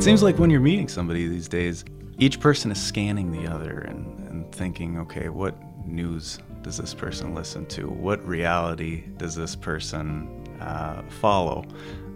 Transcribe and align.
It 0.00 0.04
seems 0.04 0.22
like 0.22 0.38
when 0.38 0.48
you're 0.48 0.62
meeting 0.62 0.88
somebody 0.88 1.28
these 1.28 1.46
days, 1.46 1.84
each 2.16 2.40
person 2.40 2.72
is 2.72 2.82
scanning 2.82 3.30
the 3.30 3.46
other 3.46 3.80
and, 3.80 4.18
and 4.30 4.50
thinking, 4.50 4.98
okay, 5.00 5.28
what 5.28 5.54
news 5.86 6.38
does 6.62 6.78
this 6.78 6.94
person 6.94 7.34
listen 7.34 7.66
to? 7.66 7.86
What 7.86 8.26
reality 8.26 9.02
does 9.18 9.34
this 9.34 9.54
person 9.54 10.42
uh, 10.58 11.02
follow? 11.20 11.66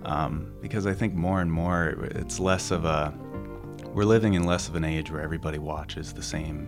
Um, 0.07 0.54
because 0.62 0.86
I 0.86 0.94
think 0.94 1.12
more 1.12 1.43
and 1.43 1.52
more 1.52 2.08
it's 2.12 2.40
less 2.40 2.70
of 2.70 2.86
a, 2.86 3.12
we're 3.93 4.04
living 4.04 4.32
in 4.32 4.44
less 4.44 4.66
of 4.66 4.76
an 4.76 4.85
age 4.85 5.11
where 5.11 5.21
everybody 5.21 5.58
watches 5.58 6.14
the 6.14 6.22
same 6.22 6.66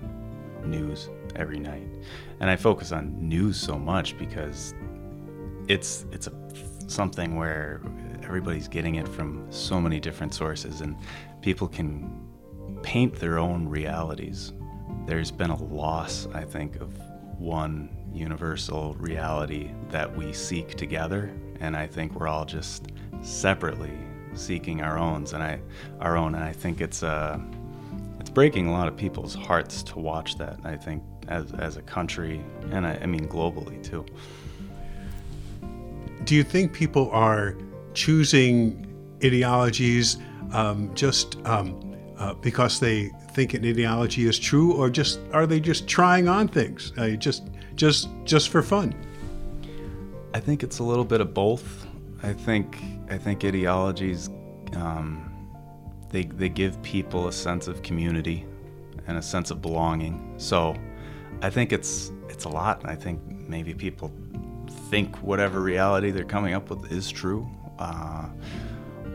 news 0.66 1.08
every 1.34 1.58
night. 1.58 1.88
And 2.40 2.50
I 2.50 2.56
focus 2.56 2.92
on 2.92 3.26
news 3.26 3.56
so 3.56 3.78
much 3.78 4.18
because 4.18 4.74
it's 5.66 6.04
it's 6.12 6.26
a 6.26 6.32
something 6.88 7.36
where 7.36 7.80
everybody's 8.26 8.68
getting 8.68 8.96
it 8.96 9.08
from 9.08 9.46
so 9.50 9.80
many 9.80 10.00
different 10.00 10.34
sources 10.34 10.80
and 10.80 10.96
people 11.40 11.68
can 11.68 12.26
paint 12.82 13.14
their 13.16 13.38
own 13.38 13.68
realities. 13.68 14.52
There's 15.06 15.30
been 15.30 15.50
a 15.50 15.62
loss, 15.62 16.26
I 16.34 16.44
think, 16.44 16.76
of 16.76 16.92
one 17.38 17.88
universal 18.12 18.94
reality 18.94 19.70
that 19.90 20.14
we 20.16 20.32
seek 20.32 20.74
together, 20.74 21.32
and 21.60 21.76
I 21.76 21.86
think 21.86 22.18
we're 22.18 22.28
all 22.28 22.44
just 22.44 22.86
separately 23.22 23.92
seeking 24.34 24.82
our 24.82 24.98
own, 24.98 25.26
and 25.32 25.42
I, 25.42 25.60
our 26.00 26.16
own, 26.16 26.34
and 26.34 26.44
I 26.44 26.52
think 26.52 26.80
it's 26.80 27.02
uh, 27.02 27.38
it's 28.20 28.30
breaking 28.30 28.66
a 28.68 28.72
lot 28.72 28.88
of 28.88 28.96
people's 28.96 29.34
hearts 29.34 29.82
to 29.84 29.98
watch 29.98 30.36
that. 30.38 30.58
I 30.64 30.76
think 30.76 31.02
as 31.28 31.52
as 31.52 31.76
a 31.76 31.82
country, 31.82 32.42
and 32.70 32.86
I, 32.86 32.98
I 33.02 33.06
mean 33.06 33.28
globally 33.28 33.82
too. 33.82 34.04
Do 36.24 36.34
you 36.34 36.42
think 36.42 36.72
people 36.72 37.10
are 37.12 37.56
choosing 37.96 38.86
ideologies 39.24 40.18
um, 40.52 40.94
just 40.94 41.38
um, 41.44 41.96
uh, 42.18 42.34
because 42.34 42.78
they 42.78 43.10
think 43.32 43.54
an 43.54 43.64
ideology 43.64 44.28
is 44.28 44.38
true, 44.38 44.72
or 44.72 44.88
just 44.88 45.18
are 45.32 45.46
they 45.46 45.58
just 45.58 45.88
trying 45.88 46.28
on 46.28 46.46
things, 46.46 46.92
uh, 46.98 47.10
just 47.10 47.48
just 47.74 48.08
just 48.24 48.50
for 48.50 48.62
fun? 48.62 48.94
I 50.34 50.40
think 50.40 50.62
it's 50.62 50.78
a 50.78 50.84
little 50.84 51.04
bit 51.04 51.20
of 51.20 51.34
both. 51.34 51.86
I 52.22 52.32
think 52.32 52.78
I 53.10 53.18
think 53.18 53.44
ideologies 53.44 54.28
um, 54.74 55.32
they 56.10 56.24
they 56.24 56.48
give 56.48 56.80
people 56.82 57.28
a 57.28 57.32
sense 57.32 57.66
of 57.66 57.82
community 57.82 58.44
and 59.06 59.18
a 59.18 59.22
sense 59.22 59.50
of 59.50 59.60
belonging. 59.62 60.34
So 60.36 60.76
I 61.42 61.50
think 61.50 61.72
it's 61.72 62.12
it's 62.28 62.44
a 62.44 62.48
lot. 62.48 62.82
I 62.84 62.94
think 62.94 63.20
maybe 63.48 63.74
people 63.74 64.12
think 64.90 65.16
whatever 65.16 65.60
reality 65.60 66.10
they're 66.10 66.24
coming 66.24 66.54
up 66.54 66.70
with 66.70 66.92
is 66.92 67.10
true. 67.10 67.48
Uh, 67.78 68.28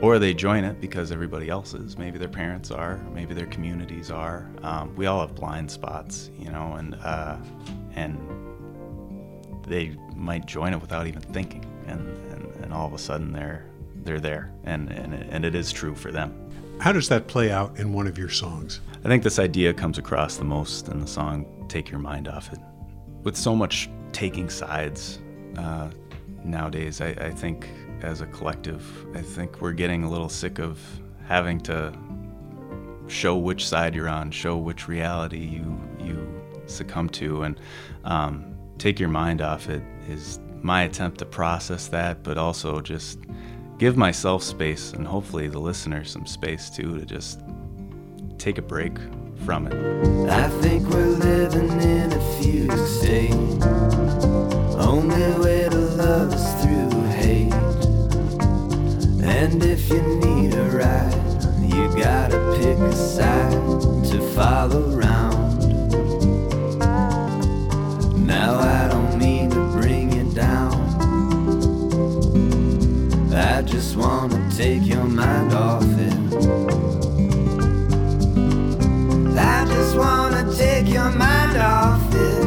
or 0.01 0.17
they 0.17 0.33
join 0.33 0.63
it 0.63 0.81
because 0.81 1.11
everybody 1.11 1.47
else 1.49 1.73
is. 1.73 1.97
Maybe 1.97 2.17
their 2.17 2.27
parents 2.27 2.71
are, 2.71 2.97
maybe 3.13 3.33
their 3.33 3.45
communities 3.45 4.09
are. 4.09 4.49
Um, 4.63 4.95
we 4.95 5.05
all 5.05 5.21
have 5.21 5.35
blind 5.35 5.69
spots, 5.69 6.31
you 6.37 6.49
know, 6.49 6.73
and 6.73 6.95
uh, 6.95 7.37
and 7.95 8.17
they 9.67 9.95
might 10.15 10.45
join 10.45 10.73
it 10.73 10.81
without 10.81 11.07
even 11.07 11.21
thinking, 11.21 11.65
and, 11.87 12.01
and, 12.31 12.63
and 12.63 12.73
all 12.73 12.87
of 12.87 12.93
a 12.93 12.97
sudden 12.97 13.31
they're 13.31 13.65
they're 14.03 14.19
there, 14.19 14.51
and 14.63 14.91
and 14.91 15.13
it, 15.13 15.27
and 15.29 15.45
it 15.45 15.55
is 15.55 15.71
true 15.71 15.93
for 15.93 16.11
them. 16.11 16.35
How 16.79 16.91
does 16.91 17.07
that 17.09 17.27
play 17.27 17.51
out 17.51 17.77
in 17.77 17.93
one 17.93 18.07
of 18.07 18.17
your 18.17 18.29
songs? 18.29 18.81
I 19.05 19.07
think 19.07 19.21
this 19.21 19.37
idea 19.37 19.71
comes 19.71 19.99
across 19.99 20.37
the 20.37 20.45
most 20.45 20.87
in 20.87 20.99
the 20.99 21.07
song 21.07 21.45
"Take 21.69 21.91
Your 21.91 21.99
Mind 21.99 22.27
Off 22.27 22.51
It." 22.51 22.59
With 23.23 23.37
so 23.37 23.55
much 23.55 23.87
taking 24.13 24.49
sides 24.49 25.19
uh, 25.57 25.91
nowadays, 26.43 27.01
I, 27.01 27.09
I 27.09 27.31
think 27.31 27.69
as 28.01 28.21
a 28.21 28.27
collective. 28.27 28.83
I 29.15 29.21
think 29.21 29.61
we're 29.61 29.73
getting 29.73 30.03
a 30.03 30.09
little 30.09 30.29
sick 30.29 30.59
of 30.59 30.79
having 31.27 31.59
to 31.61 31.93
show 33.07 33.37
which 33.37 33.67
side 33.67 33.95
you're 33.95 34.09
on, 34.09 34.31
show 34.31 34.57
which 34.57 34.87
reality 34.87 35.39
you 35.39 35.79
you 35.99 36.41
succumb 36.65 37.09
to, 37.09 37.43
and 37.43 37.59
um, 38.03 38.55
take 38.77 38.99
your 38.99 39.09
mind 39.09 39.41
off 39.41 39.69
it. 39.69 39.83
Is 40.07 40.39
my 40.61 40.83
attempt 40.83 41.19
to 41.19 41.25
process 41.25 41.87
that, 41.87 42.23
but 42.23 42.37
also 42.37 42.81
just 42.81 43.19
give 43.77 43.97
myself 43.97 44.43
space 44.43 44.93
and 44.93 45.07
hopefully 45.07 45.47
the 45.47 45.59
listener 45.59 46.03
some 46.03 46.25
space 46.25 46.69
too 46.69 46.99
to 46.99 47.05
just 47.05 47.41
take 48.37 48.57
a 48.57 48.61
break 48.61 48.97
from 49.45 49.67
it. 49.67 50.29
I 50.29 50.49
think 50.61 50.87
we're 50.89 51.07
living 51.07 51.81
in 51.81 52.13
a 52.13 52.39
fugue 52.39 52.87
state. 52.87 53.33
Only 54.79 55.39
way 55.39 55.70
and 59.61 59.71
if 59.71 59.89
you 59.89 60.01
need 60.01 60.53
a 60.55 60.63
ride, 60.71 61.13
you 61.61 61.87
gotta 61.95 62.37
pick 62.57 62.77
a 62.77 62.95
side 62.95 63.51
to 64.09 64.19
follow 64.33 64.95
around. 64.95 65.59
Now 68.25 68.59
I 68.59 68.87
don't 68.87 69.17
mean 69.17 69.49
to 69.51 69.71
bring 69.71 70.11
you 70.13 70.33
down. 70.33 70.73
I 73.33 73.61
just 73.61 73.95
wanna 73.95 74.49
take 74.55 74.85
your 74.85 75.03
mind 75.03 75.53
off 75.53 75.83
it. 75.83 76.13
I 79.37 79.65
just 79.67 79.95
wanna 79.95 80.51
take 80.55 80.87
your 80.87 81.11
mind 81.11 81.57
off 81.57 82.15
it. 82.15 82.45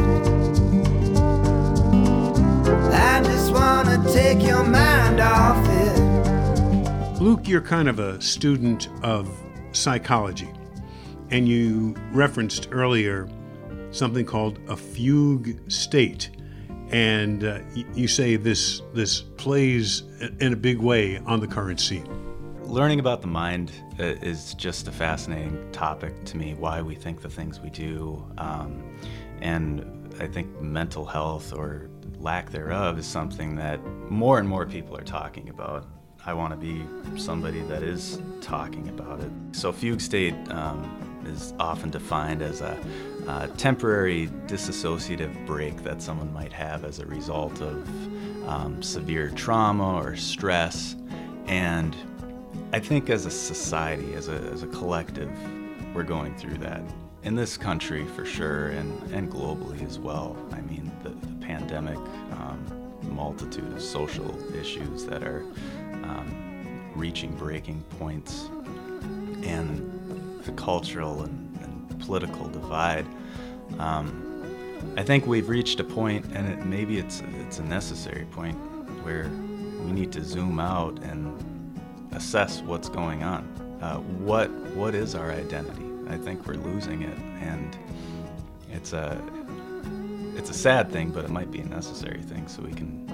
I 2.93 3.21
just 3.23 3.51
wanna 3.53 4.03
take 4.11 4.41
your 4.45 4.63
mind 4.63 5.21
off 5.21 5.69
it. 5.69 5.74
Luke, 7.25 7.47
you're 7.47 7.59
kind 7.59 7.89
of 7.89 7.97
a 7.97 8.21
student 8.21 8.87
of 9.01 9.27
psychology, 9.71 10.47
and 11.31 11.49
you 11.49 11.95
referenced 12.11 12.67
earlier 12.69 13.27
something 13.89 14.23
called 14.23 14.59
a 14.67 14.77
fugue 14.77 15.59
state, 15.67 16.29
and 16.91 17.43
uh, 17.43 17.61
you 17.95 18.07
say 18.07 18.35
this 18.35 18.83
this 18.93 19.21
plays 19.37 20.03
in 20.39 20.53
a 20.53 20.55
big 20.55 20.77
way 20.77 21.17
on 21.25 21.39
the 21.39 21.47
current 21.47 21.79
scene. 21.79 22.07
Learning 22.61 22.99
about 22.99 23.21
the 23.21 23.27
mind 23.27 23.71
uh, 23.99 24.03
is 24.03 24.53
just 24.53 24.87
a 24.87 24.91
fascinating 24.91 25.57
topic 25.71 26.25
to 26.25 26.37
me. 26.37 26.53
Why 26.53 26.83
we 26.83 26.93
think 26.93 27.23
the 27.23 27.29
things 27.31 27.59
we 27.59 27.71
do, 27.71 28.23
um, 28.37 28.83
and 29.41 30.13
I 30.19 30.27
think 30.27 30.61
mental 30.61 31.05
health 31.05 31.53
or 31.53 31.89
lack 32.19 32.51
thereof 32.51 32.99
is 32.99 33.07
something 33.07 33.55
that 33.55 33.83
more 34.11 34.37
and 34.37 34.47
more 34.47 34.67
people 34.67 34.95
are 34.95 35.03
talking 35.03 35.49
about. 35.49 35.87
I 36.27 36.33
want 36.33 36.51
to 36.53 36.57
be 36.57 36.83
somebody 37.19 37.61
that 37.61 37.83
is 37.83 38.19
talking 38.41 38.89
about 38.89 39.19
it. 39.21 39.31
So, 39.51 39.71
fugue 39.71 40.01
state 40.01 40.33
um, 40.49 41.23
is 41.27 41.53
often 41.59 41.91
defined 41.91 42.41
as 42.41 42.61
a, 42.61 42.79
a, 43.27 43.47
temporary 43.57 44.27
disassociative 44.47 45.45
break 45.45 45.83
that 45.83 46.01
someone 46.01 46.33
might 46.33 46.51
have 46.51 46.83
as 46.83 46.97
a 46.97 47.05
result 47.05 47.61
of 47.61 48.47
um, 48.47 48.81
severe 48.81 49.29
trauma 49.29 49.97
or 49.97 50.15
stress. 50.15 50.95
And 51.45 51.95
I 52.73 52.79
think 52.79 53.11
as 53.11 53.27
a 53.27 53.31
society, 53.31 54.15
as 54.15 54.27
a, 54.27 54.37
as 54.51 54.63
a 54.63 54.67
collective, 54.67 55.31
we're 55.93 56.03
going 56.03 56.35
through 56.35 56.57
that. 56.57 56.81
In 57.21 57.35
this 57.35 57.55
country, 57.55 58.05
for 58.05 58.25
sure, 58.25 58.69
and, 58.69 59.13
and 59.13 59.31
globally 59.31 59.85
as 59.85 59.99
well. 59.99 60.35
I 60.51 60.61
mean, 60.61 60.91
the, 61.03 61.09
the 61.09 61.45
pandemic, 61.45 61.97
um, 62.31 62.85
multitude 63.09 63.71
of 63.73 63.81
social 63.81 64.35
issues 64.55 65.05
that 65.05 65.23
are 65.23 65.45
um, 66.09 66.91
reaching 66.95 67.35
breaking 67.35 67.83
points, 67.97 68.49
and 69.43 70.41
the 70.43 70.51
cultural 70.53 71.23
and, 71.23 71.59
and 71.61 71.99
political 72.01 72.47
divide. 72.49 73.05
Um, 73.79 74.21
I 74.97 75.03
think 75.03 75.25
we've 75.25 75.49
reached 75.49 75.79
a 75.79 75.83
point, 75.83 76.25
and 76.33 76.47
it, 76.47 76.65
maybe 76.65 76.97
it's 76.97 77.21
it's 77.41 77.59
a 77.59 77.63
necessary 77.63 78.25
point 78.25 78.57
where 79.03 79.29
we 79.83 79.91
need 79.91 80.11
to 80.13 80.23
zoom 80.23 80.59
out 80.59 80.97
and 81.03 81.33
assess 82.13 82.61
what's 82.61 82.89
going 82.89 83.23
on. 83.23 83.43
Uh, 83.81 83.97
what 83.97 84.49
what 84.75 84.95
is 84.95 85.15
our 85.15 85.31
identity? 85.31 85.85
I 86.07 86.17
think 86.17 86.45
we're 86.45 86.55
losing 86.55 87.01
it, 87.01 87.17
and 87.41 87.77
it's 88.71 88.93
a 88.93 89.21
it's 90.35 90.49
a 90.49 90.53
sad 90.53 90.91
thing, 90.91 91.09
but 91.09 91.25
it 91.25 91.31
might 91.31 91.51
be 91.51 91.59
a 91.59 91.65
necessary 91.65 92.21
thing, 92.21 92.47
so 92.47 92.61
we 92.61 92.71
can 92.71 93.05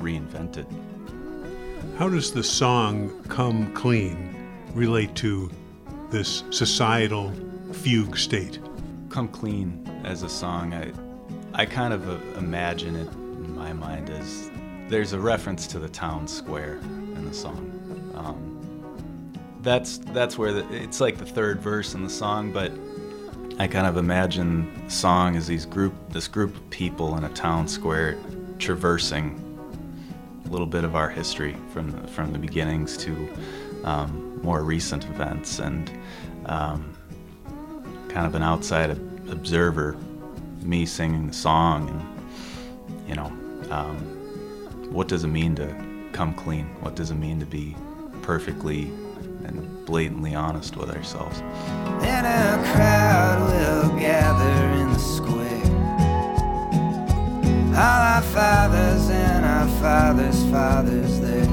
reinvent 0.00 0.56
it. 0.56 0.66
How 1.98 2.08
does 2.08 2.32
the 2.32 2.42
song 2.42 3.22
Come 3.28 3.72
Clean 3.72 4.34
relate 4.74 5.14
to 5.16 5.50
this 6.10 6.42
societal 6.50 7.32
fugue 7.72 8.16
state? 8.16 8.58
Come 9.10 9.28
Clean 9.28 9.88
as 10.04 10.22
a 10.22 10.28
song, 10.28 10.74
I, 10.74 10.92
I 11.52 11.66
kind 11.66 11.94
of 11.94 12.08
uh, 12.08 12.38
imagine 12.38 12.96
it 12.96 13.12
in 13.12 13.56
my 13.56 13.72
mind 13.72 14.10
as 14.10 14.50
there's 14.88 15.12
a 15.12 15.20
reference 15.20 15.66
to 15.68 15.78
the 15.78 15.88
town 15.88 16.26
square 16.26 16.78
in 16.78 17.24
the 17.24 17.34
song. 17.34 17.70
Um, 18.14 18.50
that's 19.62 19.98
that's 19.98 20.36
where 20.36 20.52
the, 20.52 20.74
it's 20.74 21.00
like 21.00 21.16
the 21.18 21.26
third 21.26 21.60
verse 21.60 21.94
in 21.94 22.02
the 22.02 22.10
song, 22.10 22.52
but 22.52 22.72
I 23.58 23.68
kind 23.68 23.86
of 23.86 23.96
imagine 23.96 24.84
the 24.84 24.90
song 24.90 25.36
as 25.36 25.46
these 25.46 25.64
group 25.64 25.94
this 26.10 26.28
group 26.28 26.56
of 26.56 26.70
people 26.70 27.16
in 27.16 27.24
a 27.24 27.30
town 27.30 27.68
square 27.68 28.18
traversing 28.58 29.40
a 30.44 30.48
little 30.48 30.66
bit 30.66 30.84
of 30.84 30.94
our 30.94 31.08
history 31.08 31.56
from 31.72 31.90
the, 31.90 32.08
from 32.08 32.32
the 32.32 32.38
beginnings 32.38 32.96
to 32.98 33.28
um, 33.84 34.40
more 34.42 34.62
recent 34.62 35.04
events 35.04 35.58
and 35.58 35.90
um, 36.46 36.94
kind 38.08 38.26
of 38.26 38.34
an 38.34 38.42
outside 38.42 38.90
observer, 39.30 39.96
me 40.62 40.86
singing 40.86 41.26
the 41.26 41.32
song, 41.32 41.88
and 41.88 43.08
you 43.08 43.14
know, 43.14 43.26
um, 43.70 43.96
what 44.92 45.08
does 45.08 45.24
it 45.24 45.28
mean 45.28 45.54
to 45.56 45.74
come 46.12 46.34
clean? 46.34 46.66
What 46.80 46.94
does 46.94 47.10
it 47.10 47.16
mean 47.16 47.40
to 47.40 47.46
be 47.46 47.76
perfectly 48.22 48.82
and 49.44 49.84
blatantly 49.84 50.34
honest 50.34 50.76
with 50.76 50.90
ourselves? 50.90 51.40
Then 52.00 52.24
a 52.24 52.62
crowd 52.72 53.50
will 53.50 53.98
gather 53.98 54.80
in 54.80 54.92
the 54.92 54.98
square. 54.98 55.34
All 57.74 58.02
our 58.14 58.22
fathers 58.22 59.10
and 59.10 59.33
fathers' 60.24 60.50
fathers 60.50 61.20
there. 61.20 61.46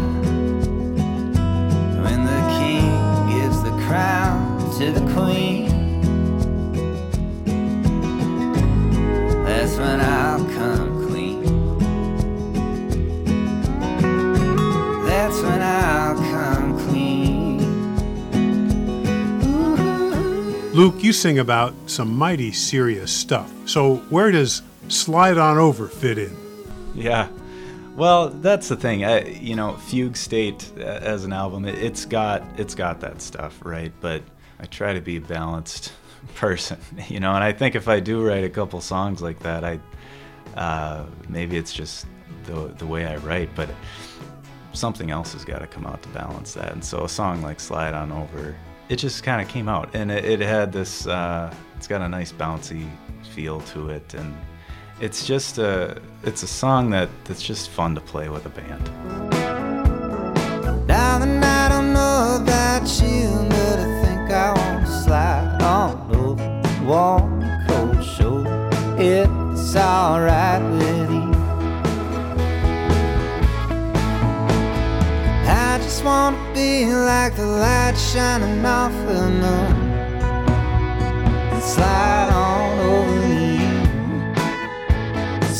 When 2.03 2.25
the 2.25 2.41
king 2.59 2.91
gives 3.29 3.61
the 3.63 3.71
crown 3.85 4.59
to 4.77 4.91
the 4.91 5.01
queen. 5.13 5.69
That's 9.43 9.75
when 9.77 9.99
I'll 9.99 10.45
come 10.45 11.07
clean. 11.07 11.43
That's 15.05 15.41
when 15.41 15.61
I'll 15.61 16.15
come 16.15 16.79
clean. 16.87 17.59
Luke, 20.73 21.03
you 21.03 21.11
sing 21.11 21.39
about 21.39 21.73
some 21.87 22.15
mighty 22.15 22.51
serious 22.53 23.11
stuff. 23.11 23.51
So, 23.65 23.97
where 24.09 24.31
does 24.31 24.61
Slide 24.87 25.37
On 25.37 25.57
Over 25.57 25.87
fit 25.87 26.17
in? 26.17 26.37
Yeah. 26.95 27.27
Well, 27.95 28.29
that's 28.29 28.69
the 28.69 28.77
thing. 28.77 29.03
I, 29.03 29.27
you 29.27 29.55
know, 29.55 29.73
Fugue 29.73 30.15
State 30.15 30.71
uh, 30.77 30.81
as 30.81 31.25
an 31.25 31.33
album, 31.33 31.65
it, 31.65 31.75
it's 31.75 32.05
got 32.05 32.41
it's 32.57 32.73
got 32.73 33.01
that 33.01 33.21
stuff, 33.21 33.59
right? 33.63 33.91
But 33.99 34.23
I 34.59 34.65
try 34.65 34.93
to 34.93 35.01
be 35.01 35.17
a 35.17 35.21
balanced 35.21 35.91
person, 36.35 36.79
you 37.07 37.19
know. 37.19 37.33
And 37.33 37.43
I 37.43 37.51
think 37.51 37.75
if 37.75 37.87
I 37.87 37.99
do 37.99 38.25
write 38.25 38.43
a 38.43 38.49
couple 38.49 38.79
songs 38.81 39.21
like 39.21 39.39
that, 39.39 39.63
I 39.63 39.79
uh, 40.55 41.05
maybe 41.27 41.57
it's 41.57 41.73
just 41.73 42.05
the 42.45 42.73
the 42.77 42.85
way 42.87 43.05
I 43.05 43.17
write, 43.17 43.49
but 43.55 43.69
something 44.73 45.11
else 45.11 45.33
has 45.33 45.43
got 45.43 45.59
to 45.59 45.67
come 45.67 45.85
out 45.85 46.01
to 46.03 46.09
balance 46.09 46.53
that. 46.53 46.71
And 46.71 46.83
so 46.83 47.03
a 47.03 47.09
song 47.09 47.41
like 47.41 47.59
"Slide 47.59 47.93
On 47.93 48.11
Over," 48.11 48.55
it 48.87 48.95
just 48.95 49.23
kind 49.23 49.41
of 49.41 49.49
came 49.49 49.67
out, 49.67 49.93
and 49.93 50.09
it, 50.11 50.23
it 50.23 50.39
had 50.39 50.71
this. 50.71 51.07
Uh, 51.07 51.53
it's 51.75 51.87
got 51.87 52.01
a 52.01 52.07
nice 52.07 52.31
bouncy 52.31 52.89
feel 53.33 53.59
to 53.61 53.89
it, 53.89 54.13
and 54.13 54.33
it's 55.01 55.25
just 55.25 55.57
a 55.57 55.99
it's 56.23 56.43
a 56.43 56.47
song 56.47 56.91
that 56.91 57.09
that's 57.25 57.41
just 57.41 57.69
fun 57.71 57.95
to 57.95 58.01
play 58.01 58.29
with 58.29 58.45
a 58.45 58.49
band. 58.49 58.85
Don't 60.87 61.93
know 61.93 62.37
about 62.41 62.87
you, 63.01 63.29
but 63.49 63.79
I 63.79 63.87
think 64.03 64.31
I 64.31 64.53
want 64.53 64.85
to 64.85 64.91
slide 65.03 65.61
on 65.63 65.91
cold. 66.11 66.39
It's 68.99 69.75
alright 69.75 70.61
with 70.61 71.11
you. 71.11 71.31
To 76.01 76.37
be 76.53 76.85
like 76.85 77.35
the 77.35 77.45
light 77.45 77.95
shining 77.95 78.65
off 78.65 78.93
the 79.07 79.21
moon. 79.41 79.73
Slide 81.61 82.29
on 82.33 82.40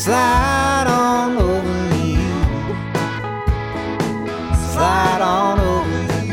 Slide 0.02 0.86
on 0.88 1.36
over 1.36 1.94
you. 1.94 2.16
Slide 4.72 5.22
on 5.22 5.60
over 5.60 6.24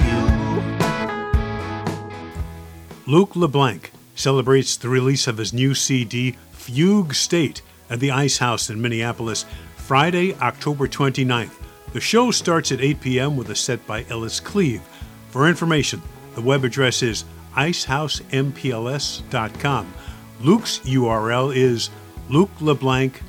you. 3.05 3.05
Luke 3.05 3.35
LeBlanc 3.35 3.91
celebrates 4.15 4.75
the 4.75 4.89
release 4.89 5.27
of 5.27 5.37
his 5.37 5.53
new 5.53 5.75
CD, 5.75 6.35
Fugue 6.51 7.13
State, 7.13 7.61
at 7.91 7.99
the 7.99 8.09
Ice 8.09 8.39
House 8.39 8.71
in 8.71 8.81
Minneapolis, 8.81 9.45
Friday, 9.75 10.33
October 10.37 10.87
29th. 10.87 11.61
The 11.93 12.01
show 12.01 12.31
starts 12.31 12.71
at 12.71 12.81
8 12.81 13.01
p.m. 13.01 13.37
with 13.37 13.51
a 13.51 13.55
set 13.55 13.85
by 13.85 14.03
Ellis 14.09 14.39
Cleve. 14.39 14.81
For 15.29 15.47
information, 15.47 16.01
the 16.33 16.41
web 16.41 16.63
address 16.63 17.03
is 17.03 17.23
icehousempls.com. 17.53 19.93
Luke's 20.41 20.79
URL 20.79 21.55
is 21.55 21.91
lukeleblanc.com. 22.31 23.28